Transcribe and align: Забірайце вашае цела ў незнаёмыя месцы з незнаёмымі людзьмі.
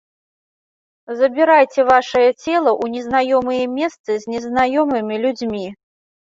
Забірайце 1.19 1.81
вашае 1.91 2.23
цела 2.23 2.33
ў 2.33 2.83
незнаёмыя 2.95 3.63
месцы 3.77 4.11
з 4.27 4.35
незнаёмымі 4.35 5.15
людзьмі. 5.27 5.65